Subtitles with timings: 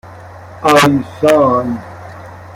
[0.63, 1.77] آیسان